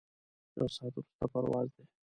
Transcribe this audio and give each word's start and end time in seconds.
یو 0.57 0.67
ساعت 0.75 0.93
وروسته 0.97 1.25
پرواز 1.33 1.67
دی. 1.75 1.83